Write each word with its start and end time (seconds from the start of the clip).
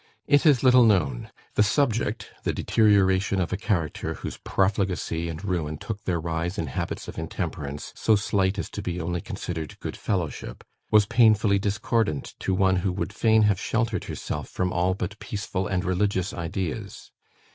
It 0.25 0.47
is 0.47 0.63
little 0.63 0.83
known; 0.83 1.29
the 1.53 1.61
subject 1.61 2.31
the 2.41 2.53
deterioration 2.53 3.39
of 3.39 3.53
a 3.53 3.55
character, 3.55 4.15
whose 4.15 4.37
profligacy 4.37 5.29
and 5.29 5.45
ruin 5.45 5.77
took 5.77 6.05
their 6.05 6.19
rise 6.19 6.57
in 6.57 6.65
habits 6.65 7.07
of 7.07 7.19
intemperance, 7.19 7.93
so 7.95 8.15
slight 8.15 8.57
as 8.57 8.67
to 8.71 8.81
be 8.81 8.99
only 8.99 9.21
considered 9.21 9.79
"good 9.79 9.95
fellowship" 9.95 10.63
was 10.89 11.05
painfully 11.05 11.59
discordant 11.59 12.33
to 12.39 12.55
one 12.55 12.77
who 12.77 12.91
would 12.91 13.13
fain 13.13 13.43
have 13.43 13.59
sheltered 13.59 14.05
herself 14.05 14.49
from 14.49 14.73
all 14.73 14.95
but 14.95 15.19
peaceful 15.19 15.67
and 15.67 15.85
religious 15.85 16.33
ideas. 16.33 17.11